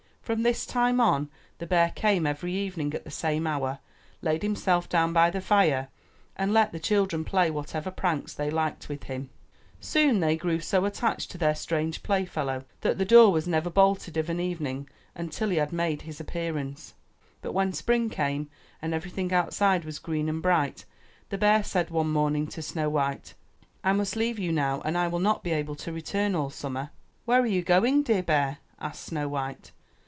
[0.21, 3.79] From this time on, the bear came every evening at the same hour,
[4.21, 5.89] laid himself down by the fire
[6.37, 9.29] and let the children play whatever pranks they liked with him.
[9.81, 12.63] Soon 38 UP ONE PAIR OF STAIRS they grew so attached to their strange playfellow
[12.79, 16.93] that the door was never bolted of an evening until he had made his appearance.
[17.41, 18.49] But when spring came
[18.81, 20.85] and everything outside was green and bright,
[21.27, 23.33] the bear said one morning to Snow white,
[23.83, 26.91] ''I must leave you now and I will not be able to return all summer/'
[27.27, 29.73] ''Where are you going, dear bear?'' asked Snow white.